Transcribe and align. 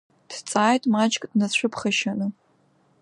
Дҵааит 0.31 0.83
маҷк 0.91 1.23
днацәыԥхашьаны. 1.31 2.27